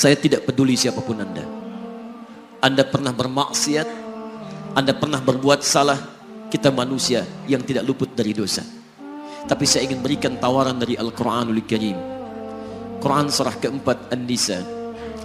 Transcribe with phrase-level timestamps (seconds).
[0.00, 1.44] Saya tidak peduli siapa pun Anda.
[2.64, 3.88] Anda pernah bermaksiat,
[4.72, 6.00] Anda pernah berbuat salah,
[6.48, 8.64] kita manusia yang tidak luput dari dosa.
[9.44, 12.00] Tapi saya ingin berikan tawaran dari Al-Quranul Karim.
[12.96, 14.64] Quran surah keempat An-Nisa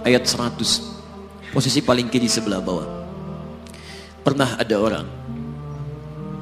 [0.04, 2.84] ayat 100 posisi paling kiri sebelah bawah.
[4.20, 5.08] Pernah ada orang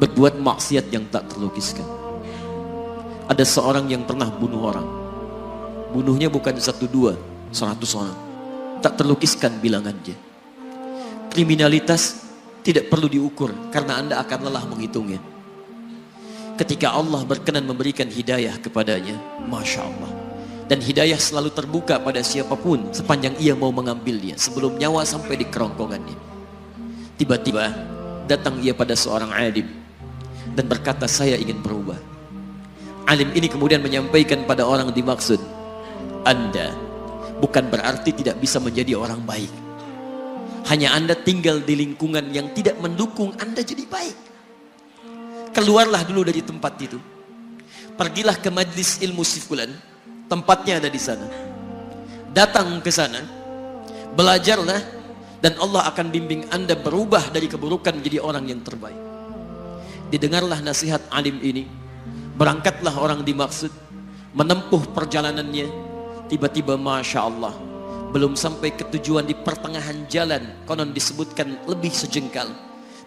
[0.02, 1.86] berbuat maksiat yang tak terlukiskan.
[3.30, 4.88] Ada seorang yang pernah bunuh orang.
[5.94, 7.14] Bunuhnya bukan satu dua,
[7.54, 8.18] seratus orang.
[8.82, 10.18] Tak terlukiskan bilangannya.
[11.30, 12.26] Kriminalitas
[12.66, 15.22] tidak perlu diukur karena Anda akan lelah menghitungnya.
[16.54, 20.12] Ketika Allah berkenan memberikan hidayah kepadanya, Masya Allah.
[20.64, 25.46] Dan hidayah selalu terbuka pada siapa pun sepanjang ia mau mengambilnya sebelum nyawa sampai di
[25.50, 26.16] kerongkongannya.
[27.20, 27.68] Tiba-tiba
[28.24, 29.68] datang ia pada seorang alim
[30.56, 31.98] dan berkata saya ingin berubah.
[33.04, 35.36] Alim ini kemudian menyampaikan pada orang dimaksud,
[36.24, 36.72] Anda
[37.44, 39.52] bukan berarti tidak bisa menjadi orang baik.
[40.72, 44.16] Hanya Anda tinggal di lingkungan yang tidak mendukung Anda jadi baik.
[45.52, 46.96] Keluarlah dulu dari tempat itu.
[48.00, 49.68] Pergilah ke majlis ilmu sifulan.
[50.24, 51.28] Tempatnya ada di sana.
[52.32, 53.20] Datang ke sana.
[54.16, 55.04] Belajarlah.
[55.44, 58.96] Dan Allah akan bimbing Anda berubah dari keburukan menjadi orang yang terbaik.
[60.08, 61.68] Didengarlah nasihat alim ini.
[62.40, 63.68] Berangkatlah orang dimaksud.
[64.32, 65.83] Menempuh perjalanannya.
[66.24, 67.54] Tiba-tiba Masya Allah
[68.14, 72.46] belum sampai ke tujuan di pertengahan jalan konon disebutkan lebih sejengkal.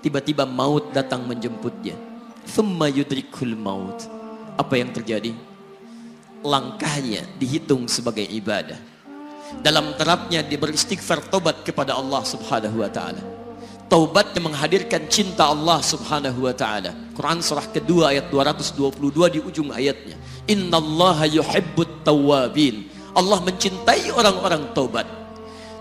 [0.04, 1.96] Tiba-tiba maut datang menjemputnya.
[2.44, 4.04] Thumma yudrikul maut.
[4.60, 5.32] Apa yang terjadi?
[6.44, 8.78] Langkahnya dihitung sebagai ibadah.
[9.64, 13.24] Dalam terapnya dia beristighfar tobat kepada Allah subhanahu wa ta'ala.
[13.88, 16.92] Taubatnya menghadirkan cinta Allah subhanahu wa ta'ala.
[17.16, 18.92] Quran surah kedua ayat 222
[19.32, 20.20] di ujung ayatnya.
[20.52, 22.87] Innallaha yuhibbut tawabin
[23.18, 25.10] Allah mencintai orang-orang taubat.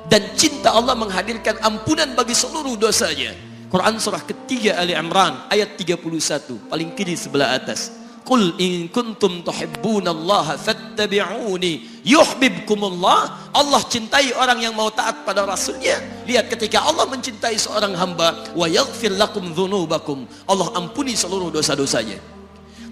[0.08, 3.36] Dan cinta Allah menghadirkan ampunan bagi seluruh dosanya.
[3.68, 7.92] Quran surah ketiga Ali Imran ayat 31 paling kiri sebelah atas.
[8.26, 13.54] Qul in kuntum tuhibbunallaha fattabi'uni yuhibbukumullah.
[13.54, 15.98] Allah cintai orang yang mau taat pada rasulnya.
[16.26, 20.26] Lihat ketika Allah mencintai seorang hamba wa yaghfir lakum dzunubakum.
[20.50, 22.19] Allah ampuni seluruh dosa-dosanya.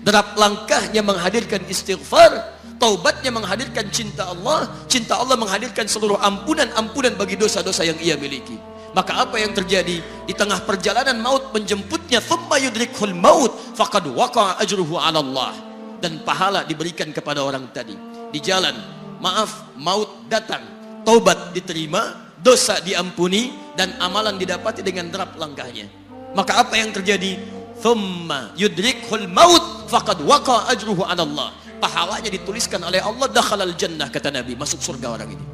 [0.06, 2.53] Derap langkahnya menghadirkan istighfar
[2.84, 8.60] Taubatnya menghadirkan cinta Allah, cinta Allah menghadirkan seluruh ampunan-ampunan bagi dosa-dosa yang ia miliki.
[8.92, 15.00] Maka apa yang terjadi di tengah perjalanan maut menjemputnya thumma yudrikhul maut faqad waqa'a ajruhu
[15.00, 15.56] 'ala Allah
[15.96, 17.96] dan pahala diberikan kepada orang tadi.
[18.28, 18.76] Di jalan,
[19.16, 20.60] maaf, maut datang,
[21.08, 23.48] taubat diterima, dosa diampuni
[23.80, 25.88] dan amalan didapati dengan derap langkahnya.
[26.36, 27.40] Maka apa yang terjadi?
[27.80, 34.32] Thumma yudrikhul maut faqad waqa'a ajruhu 'ala Allah pahalanya dituliskan oleh Allah dakhalal jannah kata
[34.32, 34.56] Nabi.
[34.56, 35.44] Masuk surga orang ini.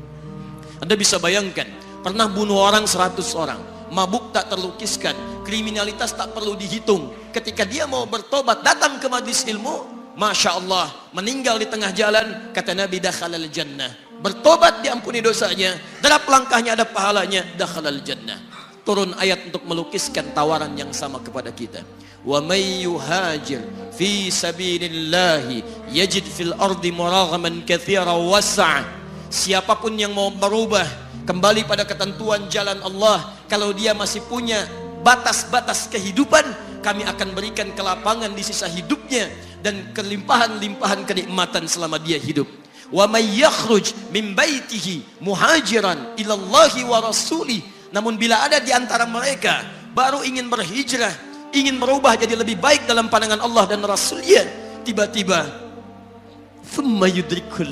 [0.78, 1.66] Anda bisa bayangkan
[2.06, 3.60] pernah bunuh orang 100 orang.
[3.91, 5.42] Mabuk tak terlukiskan.
[5.42, 7.10] Kriminalitas tak perlu dihitung.
[7.34, 12.78] Ketika dia mau bertobat datang ke majlis ilmu Masya Allah meninggal di tengah jalan kata
[12.78, 13.91] Nabi dakhalal jannah.
[14.22, 15.74] Bertobat diampuni dosanya.
[15.98, 18.38] Derap langkahnya ada pahalanya dakhalal jannah.
[18.86, 21.82] Turun ayat untuk melukiskan tawaran yang sama kepada kita
[22.25, 23.64] wa may yuhajir
[23.97, 25.44] fi sabilillah
[25.88, 28.84] yajid fil ardi muraghaman katsira wasa'
[29.32, 30.84] siapa pun yang mau berubah
[31.25, 34.69] kembali pada ketentuan jalan Allah kalau dia masih punya
[35.00, 36.44] batas-batas kehidupan
[36.80, 39.28] kami akan berikan kelapangan di sisa hidupnya
[39.60, 42.48] dan kelimpahan-limpahan kenikmatan selama dia hidup.
[42.91, 47.62] Wa may yakhruj min baitihi muhajiran ila Allah wa rasuli.
[47.94, 49.62] Namun bila ada di antara mereka
[49.94, 51.12] baru ingin berhijrah
[51.50, 54.46] ingin berubah jadi lebih baik dalam pandangan Allah dan Rasulnya
[54.86, 55.46] tiba-tiba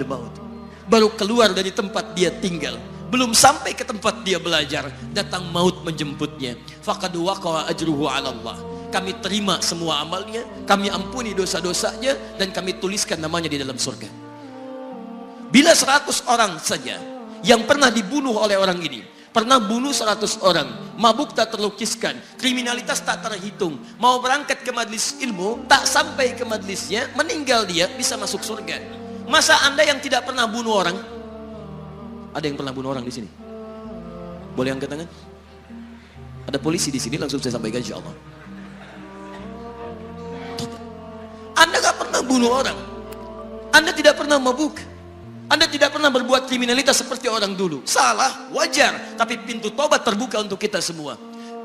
[0.05, 0.35] maut.
[0.89, 2.81] Baru keluar dari tempat dia tinggal.
[3.09, 6.61] Belum sampai ke tempat dia belajar datang maut menjemputnya.
[8.29, 8.57] Allah.
[8.89, 14.09] Kami terima semua amalnya kami ampuni dosa-dosanya dan kami tuliskan namanya di dalam surga.
[15.49, 16.97] Bila 100 orang saja
[17.45, 23.23] yang pernah dibunuh oleh orang ini Pernah bunuh 100 orang, mabuk tak terlukiskan, kriminalitas tak
[23.23, 23.79] terhitung.
[24.03, 28.83] Mau berangkat ke majlis ilmu, tak sampai ke majlisnya, meninggal dia bisa masuk surga.
[29.31, 30.99] Masa Anda yang tidak pernah bunuh orang?
[32.35, 33.31] Ada yang pernah bunuh orang di sini?
[34.59, 35.07] Boleh angkat tangan?
[36.51, 38.15] Ada polisi di sini langsung saya sampaikan insya Allah.
[41.63, 42.79] Anda gak pernah bunuh orang.
[43.71, 44.98] Anda tidak pernah mabuk.
[45.49, 47.81] Anda tidak pernah berbuat kriminalitas seperti orang dulu.
[47.89, 49.17] Salah, wajar.
[49.17, 51.17] Tapi pintu tobat terbuka untuk kita semua.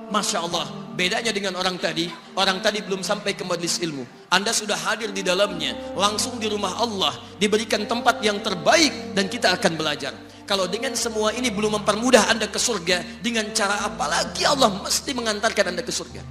[0.07, 2.07] Masya Allah, bedanya dengan orang tadi.
[2.31, 4.07] Orang tadi belum sampai ke majlis ilmu.
[4.31, 5.75] Anda sudah hadir di dalamnya.
[5.99, 7.11] Langsung di rumah Allah.
[7.35, 10.15] Diberikan tempat yang terbaik dan kita akan belajar.
[10.47, 15.11] Kalau dengan semua ini belum mempermudah Anda ke surga, dengan cara apa lagi Allah mesti
[15.11, 16.23] mengantarkan Anda ke surga?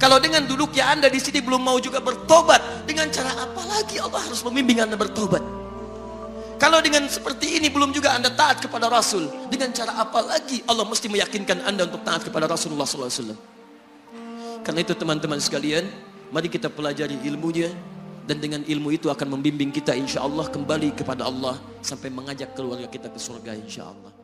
[0.00, 4.20] Kalau dengan duduknya Anda di sini belum mau juga bertobat, dengan cara apa lagi Allah
[4.24, 5.61] harus membimbing Anda bertobat?
[6.62, 10.86] Kalau dengan seperti ini belum juga Anda taat kepada Rasul, dengan cara apa lagi Allah
[10.86, 13.34] mesti meyakinkan Anda untuk taat kepada Rasulullah SAW?
[14.62, 15.90] Karena itu teman-teman sekalian,
[16.30, 17.66] mari kita pelajari ilmunya,
[18.30, 22.86] dan dengan ilmu itu akan membimbing kita insya Allah kembali kepada Allah sampai mengajak keluarga
[22.86, 24.21] kita ke surga insya Allah.